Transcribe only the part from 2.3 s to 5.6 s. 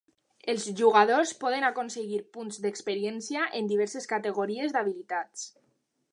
punts d'experiència en diverses categories d'habilitats.